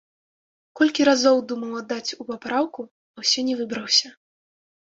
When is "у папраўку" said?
2.21-2.81